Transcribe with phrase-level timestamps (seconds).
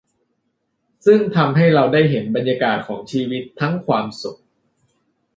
[1.05, 4.37] ซึ่งทำให้เราได้เห็นบรรยากาศของชีวิตทั้งความสุข